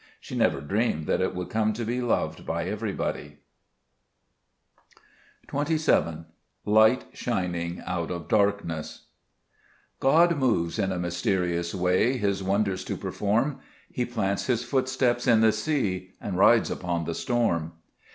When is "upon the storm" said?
16.71-17.73